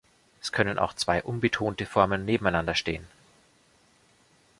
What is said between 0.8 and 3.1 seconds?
zwei unbetonte Formen nebeneinander stehen.